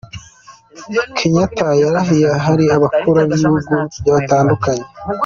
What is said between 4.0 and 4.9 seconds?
batandukanye.